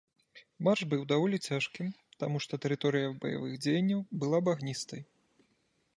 [0.67, 1.91] Марш быў даволі цяжкім,
[2.23, 5.01] таму што тэрыторыя баявых дзеянняў была багністай.